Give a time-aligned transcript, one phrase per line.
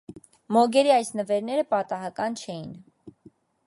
[0.57, 2.77] Մոգերի այս նվերները պատահական չէին։